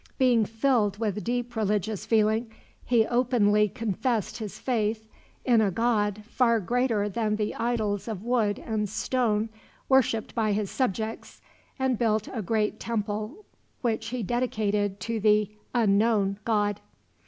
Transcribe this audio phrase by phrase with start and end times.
[0.17, 2.51] Being filled with deep religious feeling,
[2.83, 5.07] he openly confessed his faith
[5.45, 9.49] in a God far greater than the idols of wood and stone
[9.87, 11.39] worshiped by his subjects,
[11.77, 13.45] and built a great temple
[13.81, 16.81] which he dedicated to the Unknown God.